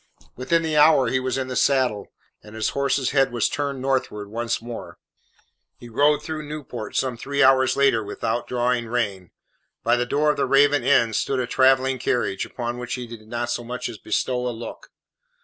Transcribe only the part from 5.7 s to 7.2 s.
He rode through Newport some